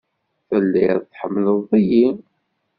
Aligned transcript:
Telliḍ 0.47 0.99
tḥemmleḍ-iyi? 1.03 2.07